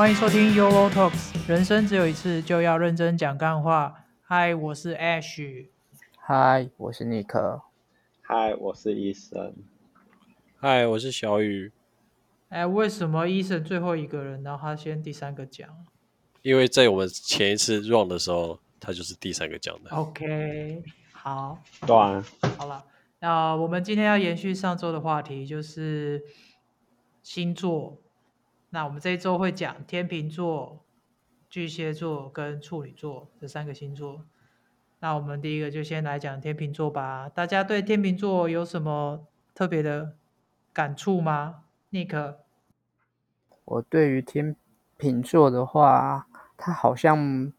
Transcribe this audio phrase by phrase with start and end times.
[0.00, 4.06] 欢迎收听 YOLO Talks，人生只有一次，就要认真讲干话。
[4.22, 5.68] 嗨，我是 Ash。
[6.16, 7.60] 嗨，我是尼克。
[8.22, 9.54] 嗨，我是伊森。
[10.56, 11.70] 嗨，我是小雨。
[12.48, 15.68] 哎，为什么医生最后一个人，然后他先第三个讲？
[16.40, 19.90] 因为在我们前一次 run 的时候，他就是第三个讲的。
[19.90, 20.82] OK，
[21.12, 21.62] 好。
[21.86, 22.24] 对啊。
[22.56, 22.82] 好了，
[23.18, 26.22] 那我们今天要延续上周的话题，就是
[27.22, 28.00] 星座。
[28.70, 30.84] 那我们这一周会讲天秤座、
[31.48, 34.24] 巨蟹座跟处女座这三个星座。
[35.00, 37.28] 那我们第一个就先来讲天秤座吧。
[37.28, 40.14] 大家对天秤座有什么特别的
[40.72, 42.36] 感触吗？Nick，
[43.64, 44.54] 我对于天
[44.98, 47.52] 秤座的话，他好像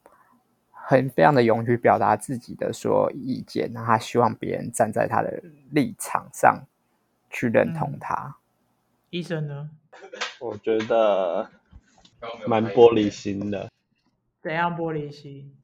[0.71, 6.63] 很非常的勇于表达自己的所有意见，然后他希望别人站在他的立场上
[7.29, 8.37] 去认同他。
[9.09, 9.71] 医生呢？
[10.41, 11.49] 我觉得
[12.45, 13.71] 蛮玻璃心的。
[14.41, 15.55] 怎样玻璃心？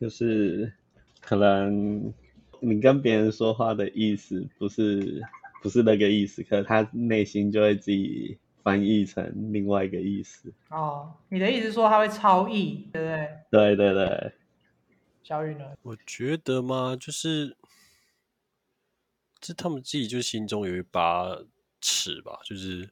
[0.00, 0.72] 就是
[1.20, 2.14] 可能
[2.60, 5.22] 你跟别人说话的意思不是
[5.60, 8.38] 不是那个意思，可是他内心就会自己。
[8.64, 13.28] 翻译成另外一个意思哦，你的意思是说他会超译，对不对？
[13.50, 14.32] 对对对。
[15.22, 15.66] 小雨呢？
[15.82, 17.54] 我觉得嘛，就是
[19.38, 21.36] 这他们自己就心中有一把
[21.84, 22.88] 尺吧，就是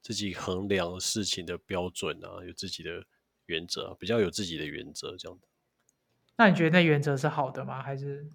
[0.00, 3.04] 自己衡量事情的标准啊，有自己的
[3.46, 5.46] 原则，比较有自己的原则这样的。
[6.36, 7.80] 那你觉得那原则是好的吗？
[7.80, 8.28] 还是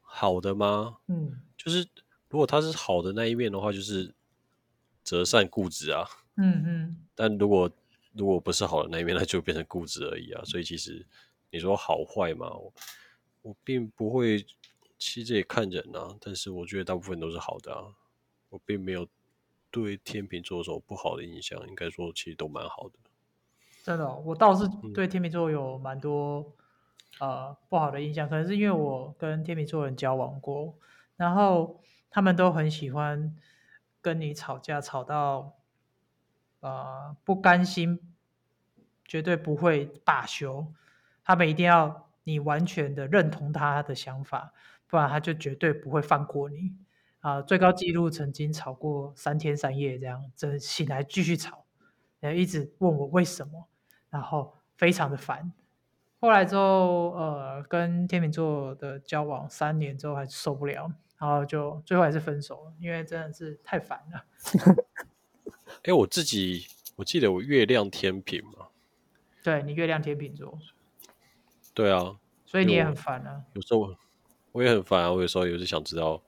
[0.00, 0.98] 好的吗？
[1.06, 1.86] 嗯，就是
[2.28, 4.12] 如果他是好的那一面的话，就是。
[5.04, 7.70] 折善固执啊，嗯嗯，但如果
[8.12, 10.44] 如果不是好的那一面，那就变成固执而已啊。
[10.44, 11.06] 所以其实
[11.50, 12.74] 你说好坏嘛，我，
[13.40, 14.44] 我并不会
[14.98, 17.80] 其实也看人啊，但是我觉得大部分都是好的啊。
[18.50, 19.06] 我并没有
[19.70, 22.94] 对天秤座有什么不好的印象，应该说其实都蛮好的。
[23.82, 26.40] 真的哦，我倒是对天秤座有蛮多，
[27.20, 30.76] 嗯，呃不好的印象，可能是因为我跟天秤座人交往过，
[31.16, 33.36] 然后他们都很喜欢。
[34.00, 35.56] 跟你吵架吵到，
[36.60, 37.98] 呃，不甘心，
[39.04, 40.72] 绝对不会罢休。
[41.24, 44.52] 他们一定要你完全的认同他的想法，
[44.86, 46.72] 不然他就绝对不会放过你。
[47.20, 51.64] 啊、呃，最高纪录曾经吵过三天三夜，这样，真醒来继续吵，
[52.20, 53.68] 然后一直问我为什么，
[54.10, 55.52] 然后非常的烦。
[56.20, 60.90] 后来之后，呃，跟天秤座的交往三年之后，还是受不了。
[61.20, 64.24] 然后就最后还是分手了，因为真的是太烦了。
[65.82, 66.64] 哎，我自己
[66.94, 68.68] 我记得我月亮天平嘛，
[69.42, 70.56] 对，你月亮天秤座，
[71.74, 73.44] 对啊，所以你也很烦啊。
[73.54, 73.96] 有时候
[74.52, 76.22] 我也很烦啊，我有时候也是想知道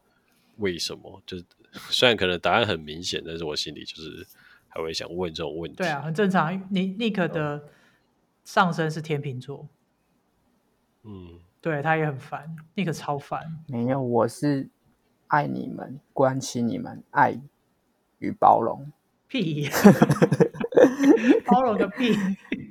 [0.61, 1.45] 为什么，就是
[1.91, 4.27] 虽然可能答案很明显，但是我心里就是
[4.69, 5.77] 还会想问这种问题。
[5.77, 6.67] 对啊，很正常。
[6.71, 7.65] 你 Nick 的
[8.45, 9.69] 上升是天秤座，
[11.03, 13.59] 嗯，对，他也很烦，Nick 超烦。
[13.67, 14.71] 没有，我是。
[15.31, 17.41] 爱你们，关心你们，爱
[18.19, 18.91] 与包容。
[19.29, 19.69] 屁，
[21.47, 22.17] 包容个屁！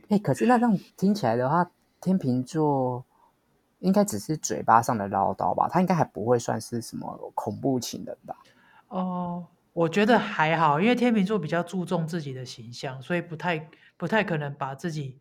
[0.09, 1.71] 哎、欸，可是那这样听起来的话，
[2.01, 3.05] 天秤座
[3.79, 5.67] 应该只是嘴巴上的唠叨吧？
[5.67, 8.37] 他应该还不会算是什么恐怖情人吧？
[8.87, 15.19] 哦，我觉得还好，因为天秤座比较注重自己的形象，所以不太不太可能把自己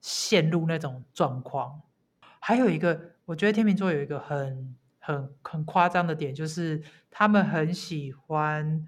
[0.00, 1.82] 陷入那种状况。
[2.38, 4.76] 还有一个，我觉得天秤座有一个很。
[5.02, 8.86] 很很夸张的点就是，他们很喜欢，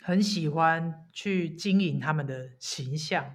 [0.00, 3.34] 很喜欢去经营他们的形象，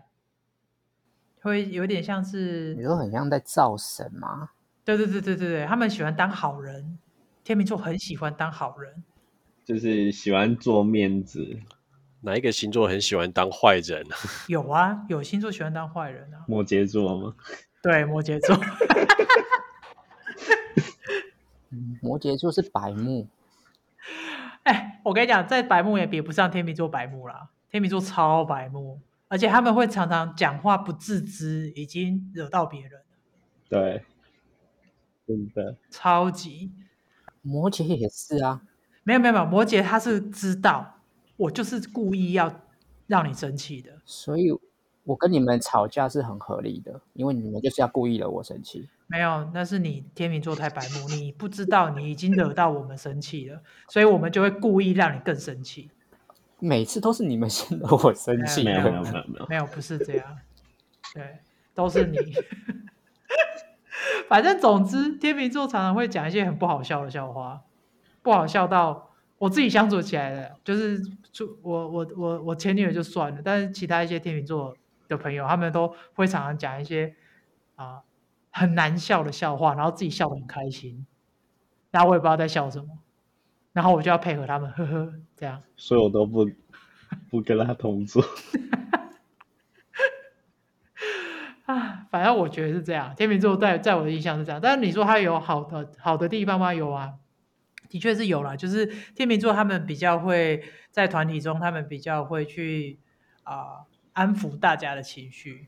[1.43, 4.49] 会有点像是你说很像在造神吗？
[4.83, 6.97] 对对对对对对，他们喜欢当好人，
[7.43, 9.03] 天秤座很喜欢当好人，
[9.63, 11.59] 就是喜欢做面子。
[12.21, 14.05] 哪一个星座很喜欢当坏人？
[14.47, 16.45] 有啊，有星座喜欢当坏人啊。
[16.47, 17.35] 摩羯座吗？
[17.81, 18.57] 对，摩羯座。
[22.01, 23.27] 摩羯座是白目，
[24.63, 27.49] 哎，我跟你讲，在白目也比不上天秤座白目啦。
[27.69, 33.01] 天秤座超白目，而且他们会常常讲话不自知，已经惹到别人。
[33.67, 34.03] 对，
[35.27, 36.71] 真的超级。
[37.41, 38.61] 摩羯也是啊，
[39.03, 40.99] 没有没有没有，摩羯他是知道，
[41.35, 42.61] 我就是故意要
[43.07, 44.51] 让你生气的，所以
[45.03, 48.87] 我跟你们吵架是很合理的，因为你们就是要故意惹我生气。
[49.07, 55.91] 没有，那是你天秤座太白目，你不知道你已经惹到我们生气了，所以我们就会故意让你更生气。
[56.65, 60.37] 每次都是你们先惹我生气，没有没有没有没有，没有 不是这样，
[61.13, 61.39] 对，
[61.73, 62.17] 都是你。
[64.29, 67.61] 反正总之，天秤座常常会讲一些很不好笑的笑话，
[68.21, 71.01] 不好笑到我自己相处起来的，就是
[71.33, 74.75] 就我我我我前女友就算了，但是其他一些天秤座
[75.09, 77.13] 的朋友，他们都会常常讲一些
[77.75, 78.03] 啊、呃、
[78.51, 81.05] 很难笑的笑话，然后自己笑得很开心，
[81.91, 82.87] 然后我也不知道在笑什么，
[83.73, 85.61] 然后我就要配合他们，呵呵，这样。
[85.75, 86.49] 所以我都不
[87.29, 88.23] 不跟他同桌。
[91.65, 96.73] 啊，反正我觉得是这样，天秤座在在我的印象是这样，但是你说他有好的好的地方吗？
[96.73, 97.15] 有啊。
[97.89, 102.97] 的确是有啦，就是天秤座他们比较会在团体中，他们比较会去
[103.43, 105.67] 啊、呃、安抚大家的情绪，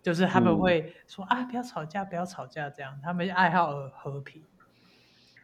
[0.00, 4.42] 就是他们会说、嗯、啊不要吵架，不要吵架这样，他们爱好和和平。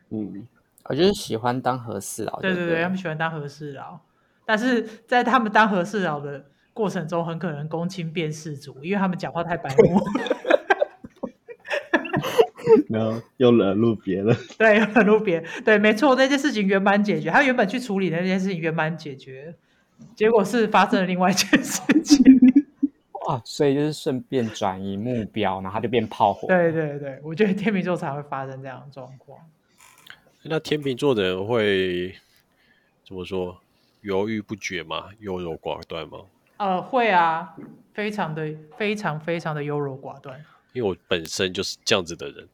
[0.08, 0.48] 嗯，
[0.84, 2.40] 我就是喜欢当和事佬。
[2.40, 4.00] 对对对，他们喜欢当和事佬，
[4.44, 10.00] 但是在他们当和事佬的过程中，很可能公亲变世主，因为他们讲话太白目。
[12.88, 17.28] 然后又惹怒别人， 对，惹怒别人，对，没错，那件事情圆满解决。
[17.28, 19.54] 他原本去处理的那件事情圆满解决，
[20.14, 22.24] 结果是发生了另外一件事情。
[23.26, 26.48] 哇，所以就是顺便转移目标，然后他就变炮火。
[26.48, 29.38] 对对对，我觉得天秤座才会发生这样的状况。
[30.44, 32.14] 那天秤座的人会
[33.04, 33.60] 怎么说？
[34.00, 35.10] 犹豫不决吗？
[35.20, 36.18] 优柔寡断吗？
[36.56, 37.56] 呃，会啊，
[37.94, 40.44] 非常的非常非常的优柔寡断。
[40.72, 42.48] 因为我本身就是这样子的人，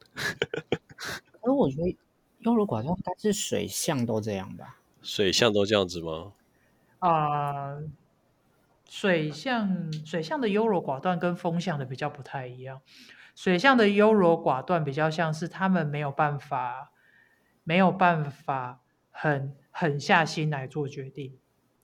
[1.41, 1.97] 而我觉得
[2.39, 4.77] 优柔寡断，应该是水象都这样吧？
[5.01, 6.33] 水象都这样子吗？
[6.99, 7.83] 啊、呃，
[8.87, 12.81] 水象水象的优柔寡断跟风象的比较不太一样。
[13.35, 16.91] 水象的优柔寡断比较像是他们没有办法
[17.69, 18.81] 没有办法
[19.11, 21.25] 狠狠下心来做决定，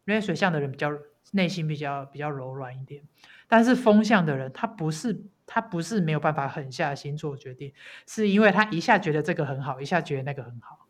[0.05, 0.91] 因为水象的人比较
[1.31, 3.03] 内心比较比较柔软一点，
[3.47, 5.23] 但是风象的人他不是。
[5.47, 7.71] 他不是没有办法狠下心做决定，
[8.07, 10.87] 是因为他一下觉得这个很好，一下觉得那个很好，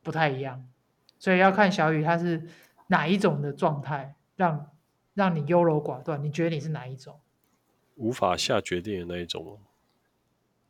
[0.00, 0.64] 不太一样。
[1.18, 2.46] 所以要看小雨他是
[2.86, 4.70] 哪一种的状态，让
[5.12, 6.22] 让你优柔寡断。
[6.22, 7.18] 你觉得你是哪一种？
[7.96, 9.58] 无法下决定的那一种。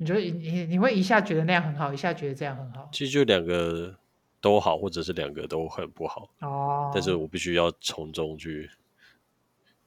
[0.04, 2.90] 你觉得你你你会一下觉得那样很好，一下觉得这样很好？
[2.92, 3.98] 其实就两个
[4.38, 6.28] 都好，或者是两个都很不好。
[6.40, 6.90] 哦。
[6.92, 8.70] 但是我必须要从中去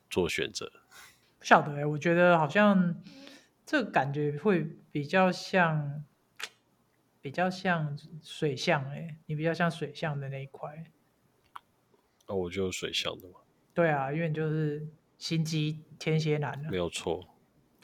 [0.10, 0.72] 做选择。
[1.38, 2.96] 不晓得哎、欸，我觉得好像
[3.64, 6.04] 这个感觉会比较像，
[7.22, 10.84] 比较像水象哎、欸，你比较像水象的那一块。
[12.28, 13.36] 那、哦、我就水象的嘛。
[13.76, 14.88] 对啊，因为你就是
[15.20, 16.60] 心机天蝎男。
[16.72, 17.24] 没有错。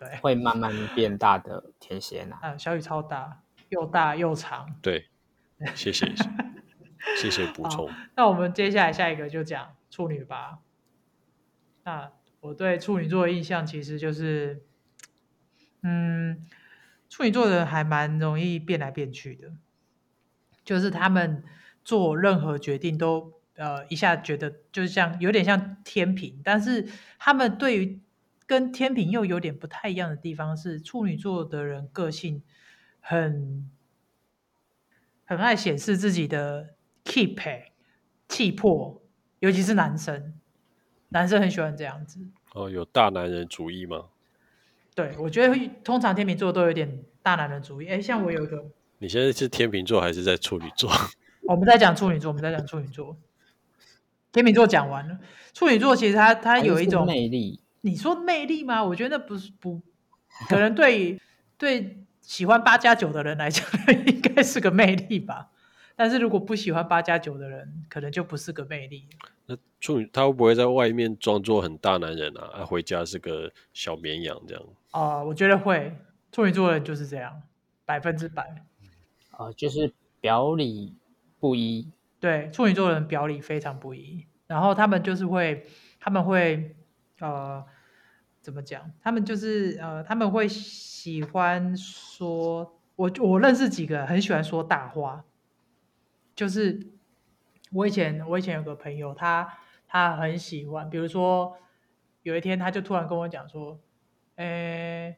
[0.03, 0.17] 对。
[0.21, 2.39] 会慢慢变大的天蝎男。
[2.41, 4.75] 啊，小雨超大，又大又长。
[4.81, 5.07] 对。
[5.75, 6.13] 谢谢。
[7.17, 7.89] 谢谢补充。
[8.15, 10.59] 那我们接下来下一个就讲处女吧。
[11.83, 12.11] 那。
[12.43, 14.65] 我对处女座的印象其实就是，
[15.81, 16.45] 嗯，
[17.07, 19.53] 处女座的人还蛮容易变来变去的，
[20.65, 21.41] 就是他们
[21.85, 26.85] 做任何决定都呃一下觉得就是像有点像天平，但是
[27.17, 28.01] 他们对于
[28.45, 32.43] 跟天秤又有点不太一样的地方是，处女座的人个性
[32.99, 33.69] 很
[35.25, 36.75] 很爱显示自己的
[37.05, 37.71] 气派
[38.27, 39.01] 气魄，
[39.39, 40.33] 尤其是男生。
[41.09, 42.19] 男生很喜欢这样子
[42.55, 44.05] 哦，有大男人主义吗？
[44.95, 47.87] 对，我觉得通常天秤座都有点大男人主义。
[47.87, 48.65] 哎，像我有一个，
[48.97, 50.89] 你现在是天秤座还是在处女座？
[51.47, 53.15] 我们在讲处女座，我们在讲处女座。
[54.31, 55.19] 天秤座讲完了，
[55.53, 57.59] 处女座其实他他有一种魅力。
[57.85, 58.81] 你说魅力吗？
[58.81, 59.81] 我觉得不是不，
[60.47, 61.19] 可能对
[61.57, 63.65] 对喜欢八加九的人来讲，
[64.07, 65.49] 应该是个魅力吧。
[65.93, 69.07] 但是如果不喜欢八加九的人，可能就不是个魅力。
[69.45, 72.61] 那处女他会不会在外面装作很大男人啊？
[72.61, 74.63] 啊回家是个小绵羊这样？
[74.91, 75.93] 哦、呃，我觉得会，
[76.31, 77.43] 处女座的人就是这样，
[77.85, 78.43] 百分之百。
[79.31, 80.95] 啊、呃，就是表里
[81.37, 81.91] 不一。
[82.21, 85.65] 对，处女座的人表里非常不一，然后他们就是会，
[85.99, 86.75] 他们会
[87.19, 87.63] 呃，
[88.43, 88.91] 怎么讲？
[89.01, 95.23] 他们就是呃，他们会喜欢说，我我认识几个很喜欢说大话。
[96.35, 96.91] 就是
[97.71, 99.57] 我以前，我以前有个朋友，他
[99.87, 101.57] 他很喜欢，比如说
[102.23, 103.79] 有一天，他就突然跟我讲说
[104.35, 105.15] ：“诶，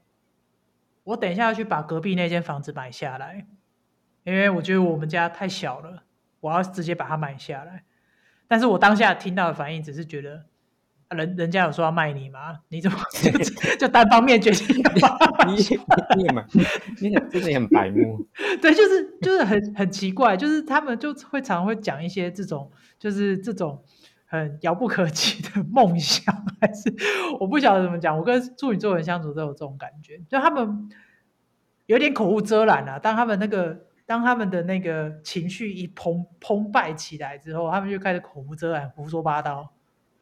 [1.03, 3.47] 我等一下要去把隔壁那间房子买下来，
[4.23, 6.03] 因为我觉得我们家太小了，
[6.41, 7.85] 我要直接把它买下来。”
[8.47, 10.45] 但是我当下听到的反应只是觉得。
[11.15, 12.59] 人人家有说要卖你吗？
[12.69, 15.55] 你怎么 就，就单方面决定你
[16.15, 16.45] 你也蛮，
[17.01, 18.25] 你很真的很白目。
[18.61, 23.83] 对，就是就是很很奇怪，就是他们就会常常会讲一些这种，就是这种
[24.25, 26.93] 很遥不可及的梦想，还是
[27.39, 28.17] 我不晓得怎么讲。
[28.17, 30.89] 我跟处女座人相处都有这种感觉，就他们
[31.85, 32.99] 有点口无遮拦啊。
[32.99, 39.71] 当他们那个当他们的那个情绪一澎澎湃起来之后，他们就开始口无遮拦、胡说八道。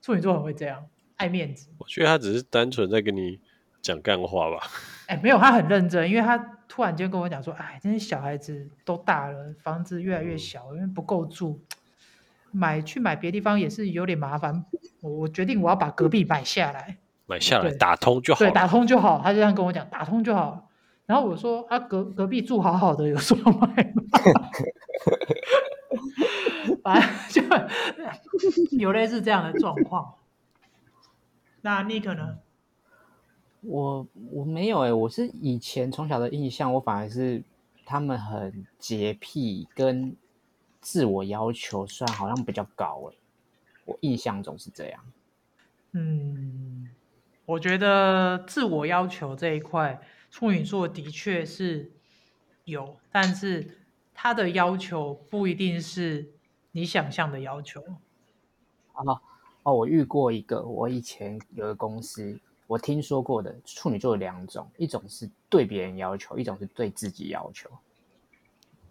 [0.04, 1.70] 处女座很会这样，爱面子。
[1.78, 3.40] 我觉得他只是单纯在跟你
[3.82, 4.58] 讲干话吧。
[5.08, 11.62] 哎，没有，他很认真，因为他突然间跟我讲说：“哎，这些小孩子都大了，房子越来越小，嗯、因为不够住，
[12.52, 14.66] 买去买别的地方也是有点麻烦。
[15.00, 20.70] 我我决定我要把隔壁买下来，买下来打通就好，对，打通就好。”他就这样跟我讲：“打通就好。”
[21.08, 24.04] 然后我说：“啊，隔隔壁住好好的，有什么买吗？”
[26.84, 27.50] 反正
[28.70, 30.16] 就有类似这样的状况。
[31.62, 32.40] 那尼克呢？
[33.62, 37.42] 我我没有哎、欸，我是以前从小的印象，我反而是
[37.86, 40.16] 他们很洁癖跟
[40.82, 43.18] 自我要求，算好像比较高哎、欸，
[43.86, 45.02] 我印象中是这样。
[45.94, 46.90] 嗯，
[47.46, 50.02] 我觉得自我要求这一块。
[50.30, 51.92] 处女座的确是
[52.66, 53.78] 有，但是
[54.16, 56.32] 他的要求不一定是
[56.74, 57.82] 你想象的要求。
[58.92, 59.04] 啊
[59.64, 62.38] 哦，我遇过一个，我以前有个公司，
[62.68, 67.70] 我听说过的处女座有两种，一种是对别人要求，一种是对自己要求。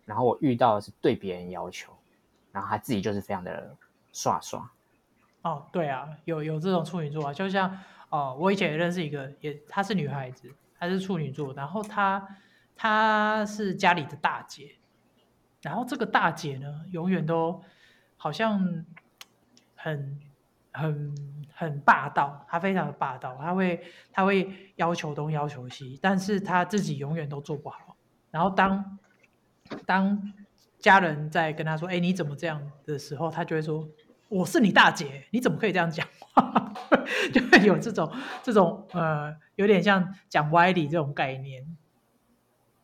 [0.07, 1.93] 然后我遇到的是对别人要求，
[2.53, 3.77] 然后他自己就是非常的
[4.13, 4.71] 耍耍。
[5.43, 10.51] 哦，对啊，有有这种处女座啊，就像哦，我以前也认识一个，也她是女孩子。
[10.79, 12.27] 她是处女座，然后她
[12.75, 14.75] 她是家里的大姐，
[15.63, 17.63] 然后这个大姐呢，永远都
[18.17, 18.85] 好像
[19.75, 20.21] 很
[20.73, 21.15] 很
[21.55, 27.97] 很霸道，她非常的霸道，她会她会要求东要求西，但是她自己永远都做不好。
[28.31, 28.99] 然后当
[29.87, 30.33] 当
[30.79, 33.89] 家人在跟她说：“哎，你怎么这样？”的时候，她就会说
[34.29, 36.73] ：“我是你大姐，你怎么可以这样讲话？”
[37.33, 39.35] 就会有这种这种呃。
[39.57, 41.77] 有点像讲歪理这种概念。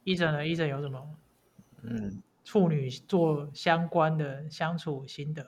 [0.05, 0.47] 医生呢？
[0.47, 1.17] 医生有什么？
[1.83, 5.47] 嗯，处女座相关的相处心得。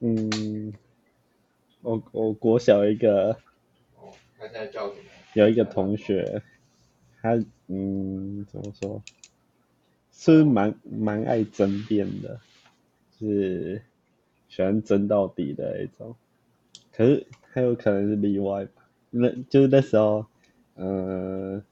[0.00, 0.74] 嗯，
[1.80, 3.32] 我我国小一个，
[3.96, 5.08] 哦，他现在叫什么？
[5.32, 6.42] 有一个同学，
[7.22, 7.30] 他
[7.68, 9.02] 嗯，怎么说？
[10.12, 12.38] 是蛮蛮爱争辩的，
[13.18, 13.80] 是
[14.50, 16.14] 喜欢争到底的那种。
[16.92, 18.86] 可是他有可能是例外吧？
[19.08, 20.26] 那就是那时候。
[20.80, 21.64] 嗯，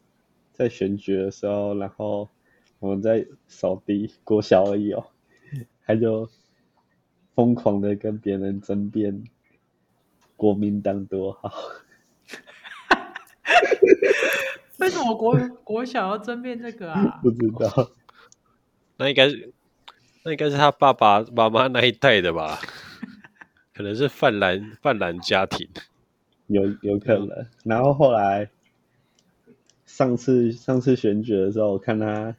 [0.55, 2.31] 在选举的时候，然后
[2.79, 5.07] 我们在扫地，国小而已哦，
[5.87, 6.29] 他就
[7.35, 9.25] 疯狂的跟别人争辩
[10.37, 11.51] 国民党多好。
[14.79, 17.21] 为什么国国小要争辩这个啊？
[17.23, 17.91] 不知道。
[18.99, 19.53] 那应该是，
[20.23, 22.59] 那应该是他爸爸妈妈那一代的吧？
[23.75, 25.69] 可能是泛蓝泛蓝家庭，
[26.49, 27.47] 有有可能。
[27.65, 28.51] 然后后来。
[29.87, 32.37] 上次上次选举的时候，我看他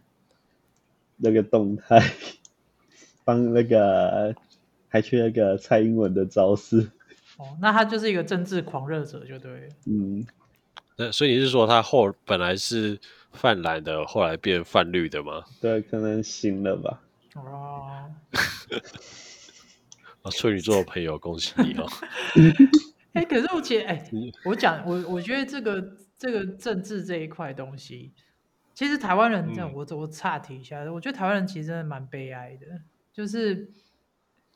[1.18, 2.02] 那个动态，
[3.26, 4.34] 帮那个
[4.88, 6.90] 还去那个蔡英文的招式。
[7.38, 9.68] 哦，那他就是一个政治狂热者，就对了。
[9.86, 10.26] 嗯，
[10.96, 13.00] 那所以你是说他后本来是
[13.32, 15.44] 泛蓝的，后来变泛绿的吗？
[15.60, 17.02] 对，可能行了吧。
[17.36, 18.10] 哦。
[20.24, 21.86] 啊，处女座的朋友，恭喜你哦。
[23.14, 25.96] 哎、欸，可是我觉得，哎、欸，我讲，我我觉得这个。
[26.20, 28.12] 这个政治这一块东西，
[28.78, 32.80] 其实台湾人这样，我我岔题一下，我觉得台湾人其实真的蛮悲哀的，
[33.12, 33.72] 就是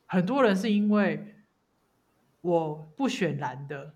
[0.05, 1.33] 很多人是因为
[2.41, 3.95] 我不选蓝的，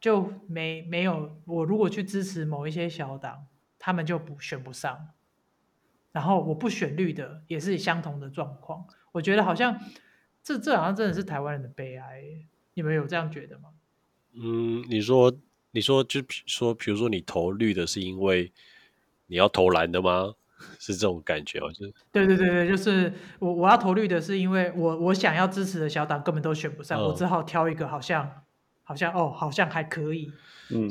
[0.00, 3.46] 就没没有我如果去支持某一些小党，
[3.78, 5.08] 他们就不选不上，
[6.10, 9.78] 然后我不选绿的也是相同的状况，我觉得好像
[10.42, 12.22] 这这好像真的是台湾人的悲哀，
[12.72, 13.68] 你们有这样觉得吗？
[14.32, 15.30] 嗯，你说。
[15.76, 18.52] 你说，就比如说，比如说你投绿的是因为
[19.26, 20.34] 你要投蓝的吗？
[20.78, 28.44] 是这种感觉哦，就是对对对对，就是我我要投绿的是因为我我想要支持的小党根本都选不上，嗯、我只好挑一个好像
[28.82, 30.32] 好像哦好像还可以，
[30.70, 30.88] 嗯，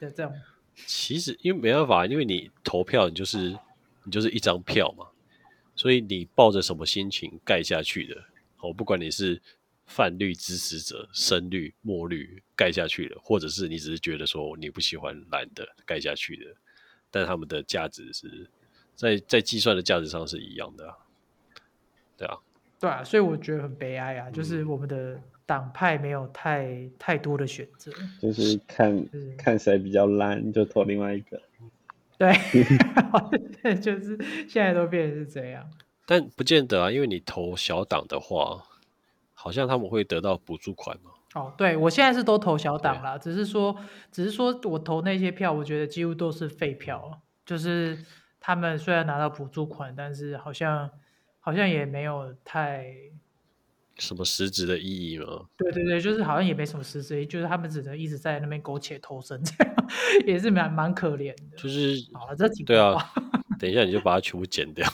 [0.00, 0.32] 的这种。
[0.74, 3.58] 其实因为没办法，因为你投票你就是
[4.04, 5.06] 你就是一张票嘛，
[5.74, 8.16] 所以你抱着什么心情盖下去的，
[8.60, 9.40] 哦，不管你是。
[9.86, 16.44] 泛绿支持者，深绿、墨绿盖下去的，或者是你只是觉得说你不喜欢蓝的盖下去的，
[17.10, 18.48] 但他们的价值是
[18.94, 20.96] 在在计算的价值上是一样的，啊，
[22.16, 22.38] 对啊，
[22.78, 31.40] 对啊，所以我觉得很悲哀啊，嗯、就是我们的党派没有太太多的选择，就是看、就是、看谁比较烂就投另外一个，
[32.18, 32.32] 对，
[33.80, 35.70] 就是现在都变成是这样，
[36.06, 38.64] 但不见得啊，因为你投小党的话。
[39.42, 41.12] 好像他们会得到补助款吗？
[41.34, 43.76] 哦，对，我现在是都投小党啦，只是说，
[44.10, 47.96] 只是说我投那些票，我觉得几乎都是废票，就是
[48.40, 50.90] 他们虽然拿到补助款，但是好像
[51.38, 52.84] 好像也没有太
[53.96, 55.46] 什么实质的意义嘛？
[55.56, 59.74] 对对对，就是好像也没什么实质，就是他们只能一直在那边苟且偷生，这样
[60.26, 61.56] 也是蛮蛮可怜的。
[61.56, 62.96] 就是好了，这几对啊，
[63.60, 64.84] 等一下你就把它全部剪掉。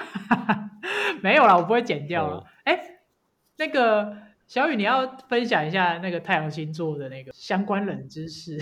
[1.22, 2.44] 没有啦，我不会剪掉了。
[2.64, 2.98] 哎、嗯，
[3.56, 4.16] 那个
[4.50, 8.60] 小雨，你要分享一下那个太阳星座的那个相关冷知识。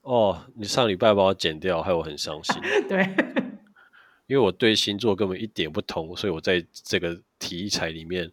[0.00, 2.56] 哦，你上礼拜把我剪掉，害我很伤心。
[2.88, 3.04] 对，
[4.26, 8.32] 因为我对星座根本一点不同，所以我在这个题材里面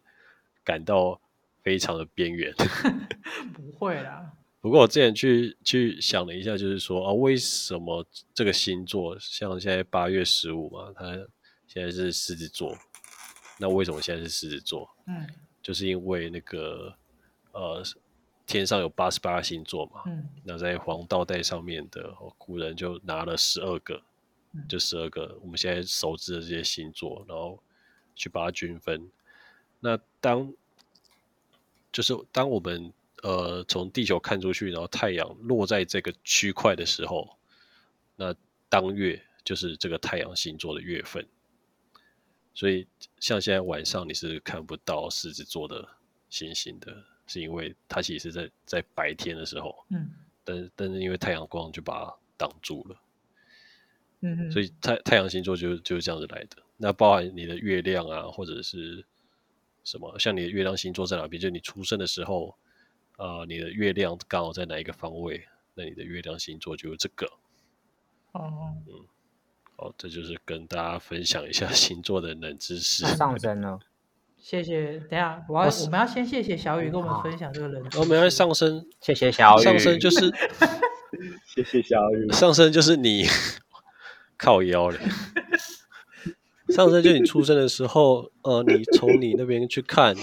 [0.64, 1.20] 感到
[1.62, 2.50] 非常的边缘。
[3.52, 4.32] 不会啦。
[4.62, 11.04] 不过我之前去去想了一下，就是说啊，为什么这个星座像现在八月十五嘛，它
[11.66, 12.74] 现在是狮子座。
[13.58, 14.88] 那为什么现在是狮子座？
[15.06, 15.26] 嗯，
[15.66, 16.94] 就是因为那个
[17.50, 17.82] 呃，
[18.46, 20.02] 天上有八十八个星座嘛。
[20.06, 24.00] 嗯，那在黄道带上面的古人就拿了十二个，
[24.52, 27.60] 嗯，就十二个我们现在熟知的这些星座，然后
[28.14, 29.10] 去把它均分。
[29.80, 30.54] 那当
[31.90, 32.92] 就是当我们
[33.24, 37.36] 呃从地球看出去，然后太阳落在这个区块的时候，
[38.14, 38.32] 那
[38.68, 41.26] 当月就是这个太阳星座的月份。
[42.56, 42.86] 所以，
[43.20, 45.86] 像现在晚上你是看不到狮子座的
[46.30, 50.10] 星星的，是因为它其实是在在白天的时候，嗯，
[50.42, 52.96] 但是但是因为太阳光就把它挡住了，
[54.20, 56.56] 嗯，所以太太阳星座就就是这样子来的。
[56.78, 59.04] 那包含你的月亮啊，或者是
[59.84, 62.56] 什么，像你的月亮星座在哪边，就你出生的时候，
[63.18, 67.26] 啊、呃，你的月亮刚好在哪一个方位，那你的月亮星座就是这个，
[68.32, 69.06] 哦，嗯。
[69.76, 73.04] 哦，这就是跟大家分享一下星座的冷知识。
[73.04, 73.78] 上升了？
[74.38, 74.98] 谢谢。
[75.00, 77.98] 等下，我要我们要先谢谢小雨跟我们分享这个冷知识。
[77.98, 79.62] 我们要上升，谢谢小雨。
[79.62, 80.32] 上升就是
[81.54, 82.32] 谢谢小雨。
[82.32, 83.26] 上升就是你
[84.38, 84.98] 靠腰了。
[86.70, 90.16] 上升就是你出生的时候，呃，你从你那边去看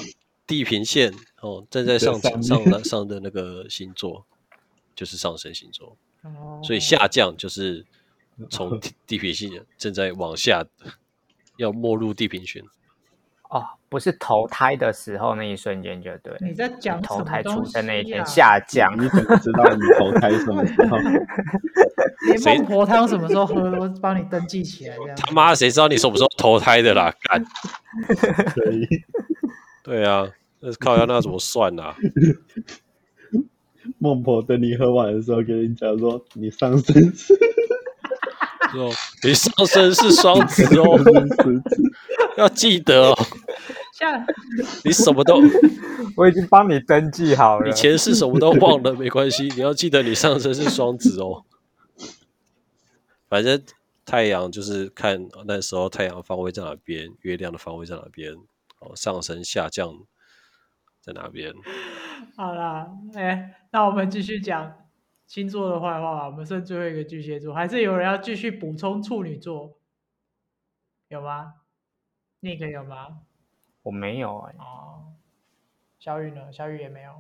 [0.48, 4.26] 地平线，哦，站在上上上上的那个星座，
[4.96, 5.96] 就是上升星座。
[6.24, 6.60] 哦。
[6.64, 7.86] 所以下降就是。
[8.50, 10.66] 从地平线正在往下，
[11.58, 12.62] 要没入地平线。
[13.50, 16.36] 哦，不是投胎的时候那一瞬间就对。
[16.42, 18.92] 你在讲投胎出生那一天下降？
[19.00, 20.98] 你怎么知道你投胎什么时候？
[22.26, 25.16] 连孟婆汤什么时候喝我帮你登记起来，这样。
[25.18, 27.14] 他妈，谁知道你什么时候投胎的啦？
[27.22, 27.46] 干。
[28.56, 28.88] 可以。
[29.84, 30.28] 对啊，
[30.60, 31.96] 那是靠要，那怎么算啊？
[34.00, 37.38] 孟婆等你喝完的时候，跟你讲说你上身是。
[39.24, 41.00] 你上身是双子哦，
[42.38, 43.18] 要记得哦。
[43.94, 44.26] 像
[44.84, 45.40] 你什么都，
[46.18, 47.68] 我已经帮你登记好了。
[47.68, 51.44] 你前世什么都忘了没关系，你要记得你上身是双子哦。
[53.30, 53.62] 反正
[54.06, 58.34] 太阳就是看那时候太阳方位在哪边，月亮的方位在哪边，
[58.80, 59.94] 哦，上升下降
[61.02, 61.54] 在哪边。
[62.36, 64.74] 好啦，哎，那我们继续讲。
[65.34, 69.80] 星座的坏话，我们剩最后一个巨蟹座，还是有人要继续补充处女座？
[71.08, 71.56] 有吗？
[72.42, 73.22] 那个有吗？
[73.82, 74.58] 我没有哎、欸。
[74.60, 75.06] 哦，
[75.98, 76.54] 小雨呢？
[76.54, 77.14] 小雨也没有。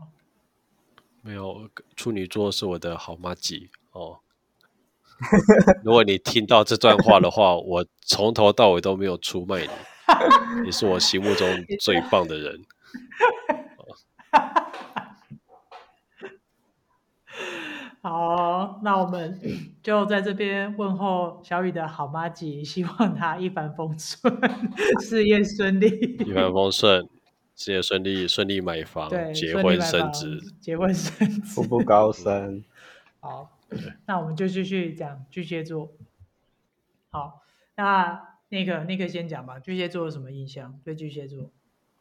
[1.23, 4.19] 没有，处女座是我的好妈吉哦。
[5.83, 9.69] 如果你听到这段话的话，我从头到尾都没有出卖你，
[10.65, 11.47] 你是我心目中
[11.79, 12.61] 最棒的人。
[18.05, 19.39] 好，那我们
[19.81, 24.29] 就在这边问候小雨的好妈吉，希望她一帆风顺，
[24.99, 25.87] 事业顺利，
[26.19, 27.07] 一帆风顺，
[27.55, 32.61] 事业顺利，顺利买房，结婚生子，结婚生子，步步高升。
[33.21, 33.49] 好，
[34.05, 35.89] 那我们就继续讲巨蟹座。
[37.09, 37.41] 好，
[37.77, 40.77] 那那个那个先讲吧，巨蟹座有什么印象？
[40.83, 41.49] 对巨蟹座，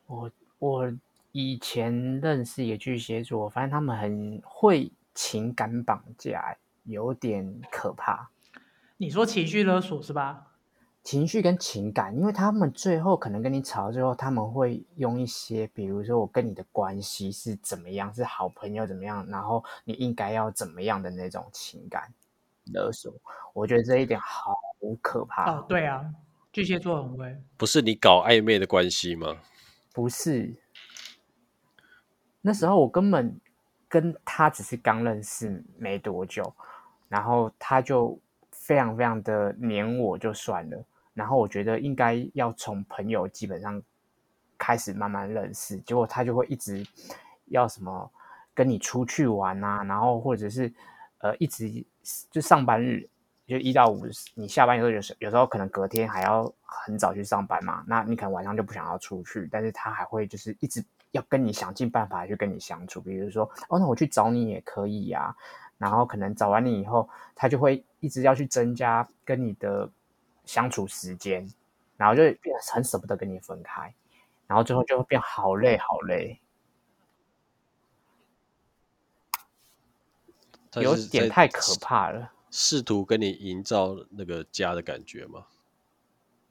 [0.09, 0.93] 我我
[1.31, 4.91] 以前认识一个巨蟹座，发现他们很会。
[5.15, 8.31] 情感绑架有点可怕。
[8.97, 10.49] 你说情绪勒索是吧？
[11.03, 22.15] 情绪跟情感，因为他们最后可能跟你吵之后，他们会用一些，比如说我跟你的关系是怎么样，是好朋友怎么样，然后你应该要怎么样的那种情感
[22.73, 23.13] 勒索。
[23.53, 24.55] 我觉得这一点好
[25.01, 25.51] 可怕。
[25.51, 26.05] 哦，对啊，
[26.53, 27.37] 巨蟹座很会。
[27.57, 29.39] 不是你搞暧昧的关系吗？
[29.93, 30.55] 不是，
[32.43, 33.41] 那时候我根本。
[33.93, 36.51] 跟他只是刚认识没多久，
[37.11, 38.19] 然后他就
[38.51, 40.83] 非常非常的黏我，就算了。
[41.13, 43.83] 然后我觉得应该要从朋友基本上
[44.57, 46.83] 开始慢慢认识，结果他就会一直
[47.49, 48.11] 要什么
[48.55, 50.73] 跟你出去玩啊，然后或者是
[51.19, 51.85] 呃一直
[52.31, 53.07] 就上班日，
[53.47, 65.37] 就一到五，你下班的时候有时有时候可能隔天还要很早去上班嘛，那你可能晚上就不想要出去，但是他还会就是一直要跟你想尽办法去跟你相处，比如说哦，那我去找你也可以呀、啊，
[65.79, 69.89] 然后可能找完你以后，他就会一直要去增加跟你的
[70.45, 71.49] 相处时间，
[71.97, 73.95] 然后就变得很舍不得跟你分开，
[74.47, 76.41] 然后最后就会变好累好累。
[80.77, 82.33] 有点太可怕了。
[82.51, 85.47] 试图跟你营造那个家的感觉吗？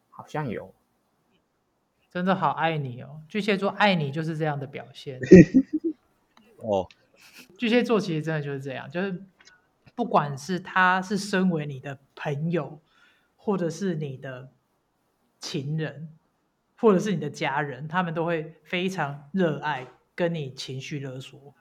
[0.09, 0.73] 好像有。
[2.11, 5.17] 真的好爱你哦，巨蟹座爱你就是这样的表现。
[6.59, 6.87] 哦，
[7.57, 9.23] 巨蟹座其实真的就是这样，就是
[9.95, 12.81] 不管是他是身为你的朋友，
[13.37, 14.51] 或者是你的
[15.39, 16.09] 情人，
[16.75, 21.55] 或者是你的家人，他们都会非常热爱跟你情绪勒索。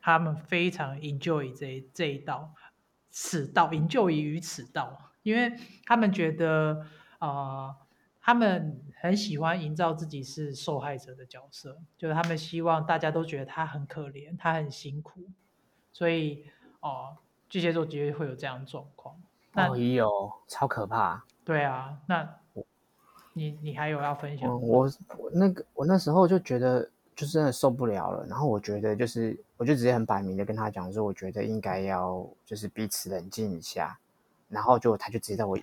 [0.00, 2.54] 他们非常 enjoy 这这一道，
[3.10, 5.52] 此道 enjoy 于此道，因为
[5.86, 6.86] 他们觉得
[7.18, 7.76] 啊、呃，
[8.24, 15.20] 他们很喜欢营造自己是受害者的角色，就是他们希望大家都觉得他很可怜，他很辛苦，
[15.92, 16.46] 所以
[16.80, 17.16] 哦、呃，
[17.50, 19.14] 巨蟹座绝对会有这样的状况。
[19.52, 21.22] 那哦，也有超可怕。
[21.44, 22.36] 对啊，那
[23.34, 24.48] 你你还有要分享？
[24.48, 26.90] 嗯、我我那个我那时候就觉得。
[27.16, 33.96] 就真的受不了了，然后我觉得就是，我就直接很摆明的跟他讲说，我觉得应该要就是彼此冷静一下，
[34.48, 35.56] 然后就他就直接在我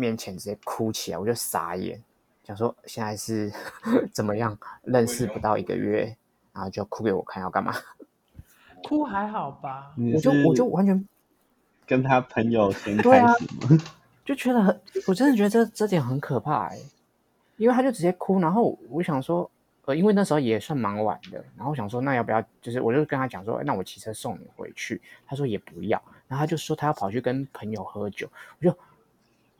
[0.00, 2.02] 面前直接哭起来，我就傻眼，
[2.42, 3.52] 想说现在是
[4.10, 6.16] 怎么样，认识不到一个月，
[6.54, 7.74] 然后就哭给我看，要干嘛？
[8.82, 9.94] 哭还好吧？
[10.14, 11.06] 我就我就完全
[11.86, 13.30] 跟他朋友先开始吗？
[13.30, 13.36] 啊、
[14.24, 16.78] 就觉得很，我真的觉得这这点很可怕哎，
[17.58, 19.50] 因为他就直接哭，然后我想说。
[19.86, 25.00] 呃，因为那时候也算蛮晚的，然后我想说，那要不要就是，我就跟他讲说，那我骑车送你回去。
[25.26, 28.28] 他说也不要，然后他就说他要跑去跟朋友喝酒。
[28.60, 28.78] 我就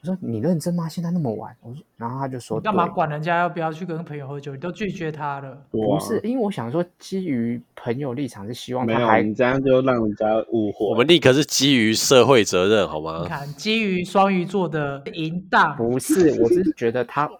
[0.03, 0.89] 我说你认真吗？
[0.89, 1.55] 现在那么晚？
[1.61, 4.53] 我说，然后他就说，干嘛管人家要不要去跟朋友喝酒？
[4.53, 5.57] 你都拒绝他了。
[5.71, 10.87] 不是，因为我想说，基于朋友立场是希望他有，你这样就让人家误会。
[10.87, 13.21] 我们立刻是基于社会责任，好吗？
[13.23, 15.77] 你看，基于双鱼座的淫荡。
[15.77, 17.31] 不是，我是觉得他。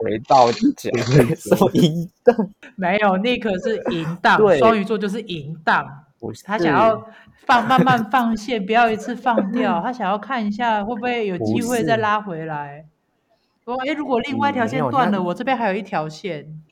[0.00, 0.92] 回到讲
[1.36, 2.36] 说 淫荡，
[2.74, 5.86] 没有，Nick 是淫荡，双鱼座就是淫荡。
[6.44, 7.06] 他想要
[7.46, 9.80] 放慢慢放线，不要一次放掉。
[9.80, 12.86] 他想要看一下会不会有机会再拉回来。
[13.64, 16.62] 我，哎，如果另外一条线断了，我这边还有一条线。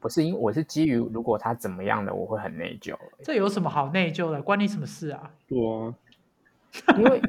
[0.00, 2.96] 不是，因为我是基于如果他怎么样的，我会很内疚。
[3.22, 4.42] 这有什么好内疚的？
[4.42, 5.30] 关你什么事啊？
[5.48, 5.94] 对啊，
[6.98, 7.22] 因为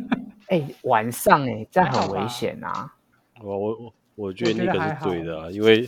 [0.47, 2.93] 哎，晚上哎，这样很危险啊。
[3.41, 3.93] 我我我。
[4.17, 5.85] 我觉得那个是对的啊，因为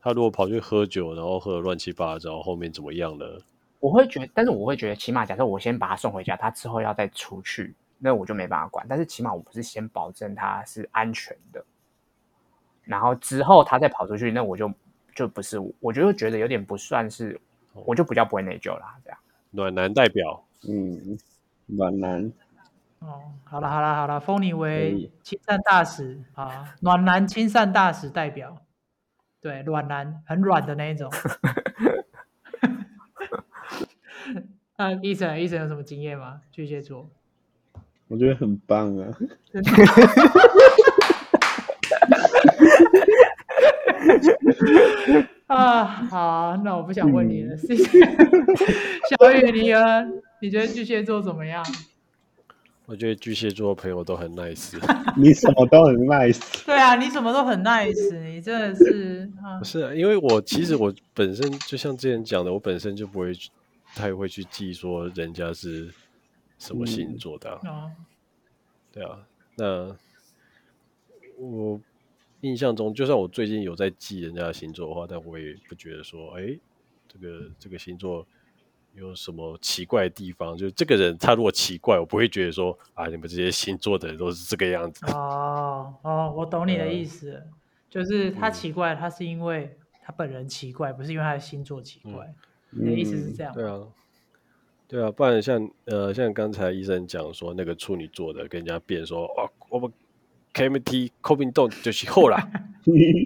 [0.00, 3.40] 他如果跑去喝酒，然后喝得乱七八糟，后面怎么样了？
[3.82, 8.86] 我会觉得，但是我会觉得，起码假设我先把他送回家，他之后要再出去，那我就没办法管。
[8.88, 11.64] 但是起码我不是先保证他是安全的，
[12.84, 14.72] 然后之后他再跑出去，那我就
[15.16, 17.40] 就不是，我就觉得有点不算是，
[17.72, 18.94] 我就比较不会内疚啦。
[19.04, 19.18] 这样，
[19.50, 21.18] 暖男代表，嗯，
[21.66, 22.32] 暖男。
[23.00, 28.56] 哦，好了好了好了，封你为亲善大使啊，暖男亲善大使代表，
[29.40, 31.10] 对，暖男很软的那一种。
[34.82, 36.40] 那医生医生有什么经验吗？
[36.50, 37.08] 巨蟹座，
[38.08, 39.16] 我觉得很棒啊。
[45.46, 48.00] 啊，好，那我不想问你了，谢谢。
[49.20, 50.04] 小雨，你呢？
[50.40, 51.64] 你觉得巨蟹座怎么样？
[52.86, 54.74] 我觉得巨蟹座的朋友都很 nice，
[55.16, 56.64] 你什么都很 nice。
[56.66, 59.30] 对啊，你什么都很 nice，你真的是。
[59.60, 63.32] 不是啊，因为我其实我本身就像之前讲的，我本身就不会
[63.94, 65.92] 太会去记说人家是
[66.58, 67.60] 什么星座的、啊。
[67.64, 67.96] 嗯、
[68.92, 69.26] 对啊，
[69.56, 69.96] 那
[71.38, 71.80] 我
[72.40, 76.58] 印象中，就算我最近有在记人家的星座的话，但我也不觉得说，哎，
[77.08, 78.26] 这个这个星座。
[78.94, 80.54] 有什么奇怪的地方？
[80.54, 85.06] 就是这个人，他如果奇怪，我不会觉得说啊，你们这些星座的人都是这个样子。
[85.06, 87.52] 哦哦，我懂你的意思，嗯、
[87.88, 92.26] 就是他奇怪，他是因为他本人奇怪，不是因为他的星座奇怪。
[92.26, 92.34] 嗯、
[92.72, 93.52] 你的意思是这样？
[93.54, 93.78] 对啊，
[94.88, 99.90] 对啊，不然像呃，像刚才医生讲说，那个处女座的跟人家辩说，哦，我们
[100.54, 102.48] KMT 扣冰洞就是后啦。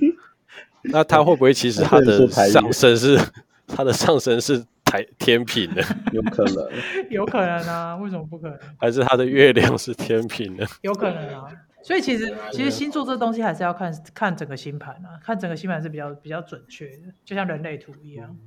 [0.82, 3.18] 那他会不会其实他的上身是
[3.66, 4.64] 他的上身是？
[4.88, 5.82] 台天平的，
[6.14, 6.70] 有可能，
[7.10, 7.96] 有可能啊？
[7.96, 8.58] 为什么不可能？
[8.78, 10.64] 还是他的月亮是天平的？
[10.82, 11.50] 有可能啊。
[11.82, 18.38] 所以其实，其实星座这东西还是要看看整个星盘啊，看整个星盘是比较比较准确的，就像人类图一样。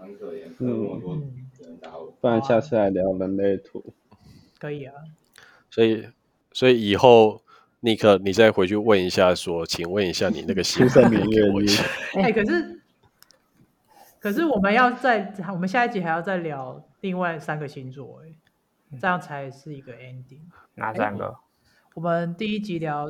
[0.00, 0.46] 蛮可怜。
[0.58, 1.46] 嗯。
[2.20, 3.84] 不然下次来聊人类图。
[4.58, 4.94] 可以啊。
[5.70, 6.08] 所以，
[6.52, 7.42] 所以以后
[7.80, 11.84] 尼克，你再回去问一下，说，请问一下你那个星座给我一下。
[12.14, 12.80] 哎、欸，可是
[14.18, 18.34] 可是我们要再，我们下一集还要再聊另外三个星座，哎，
[19.00, 20.42] 这样才是一个 ending。
[20.74, 21.26] 哪三个？
[21.26, 21.36] 欸、
[21.94, 23.08] 我们第一集聊，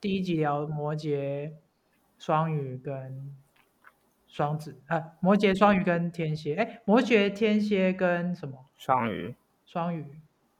[0.00, 1.52] 第一集聊摩羯、
[2.18, 3.32] 双鱼跟
[4.30, 6.54] 双子啊，摩羯、双鱼跟天蝎。
[6.54, 8.64] 哎、欸，摩羯、天蝎跟什么？
[8.76, 9.34] 双鱼。
[9.66, 10.06] 双鱼。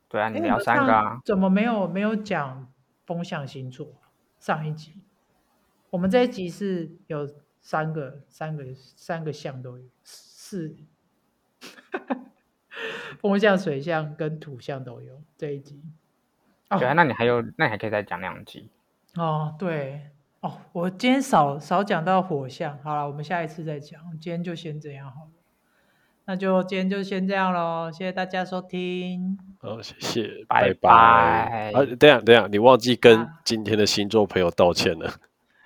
[0.09, 1.21] 对啊，你聊三个啊？
[1.25, 2.71] 怎么没有没有讲
[3.07, 3.95] 风象星座？
[4.41, 4.95] 上一集，
[5.91, 7.29] 我们这一集是有
[7.61, 10.75] 三个、三个、三个象都有，四，
[13.21, 15.81] 风象、水象跟土象都有这一集。
[16.71, 18.69] 对啊，那你还有，那你还可以再讲两集。
[19.17, 25.31] 哦，对，哦，我今天少少讲到火象，好了，我们下一次再讲，今天就先这样好了。
[26.25, 29.37] 那就今天就先这样喽，谢谢大家收听。
[29.61, 31.73] 好，谢谢，拜拜。
[31.75, 35.13] 啊，等下等下，你忘记跟今天的星座朋友道歉了。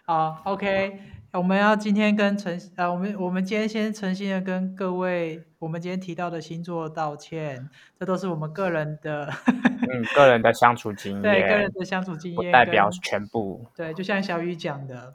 [0.06, 0.98] 好，啊，OK，
[1.36, 7.68] 我们要今天跟诚啊，我们我们今天先诚心的跟各位，我们今天提到的星座道歉，
[7.98, 13.66] 这都是我们个人的，嗯，个人的相处经验， 对，个人的相处经验，不代表全部。
[13.74, 15.12] 对，就像小雨讲的，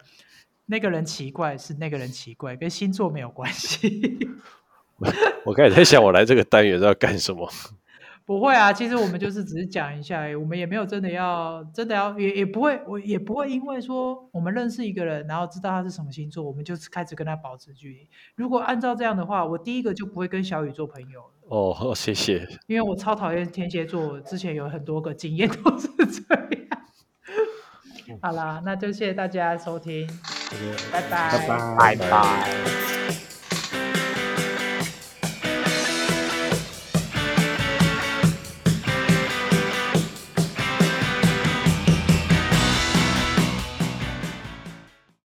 [0.65, 4.19] 那个人奇怪是那个人奇怪，跟星座没有关系。
[5.45, 7.49] 我刚才在想，我来这个单元是要干什么？
[8.29, 18.07] 不会啊，其实我们就是只是讲一下，我们也没有真的要，真的要，也也不会，我也不会因为说我们认识一个人，然后知道他是什么星座，我们就开始跟他保持距离。
[18.35, 21.33] 如果按照这样的话，我第一个就不会跟小雨做朋友了。
[21.47, 22.47] 哦，谢谢。
[22.67, 28.19] 因为我超讨厌天蝎座，之前有很多个经验都是这样。
[28.21, 30.07] 好啦，那就谢谢大家收听，
[30.91, 31.47] 拜拜。
[31.79, 33.18] 拜拜。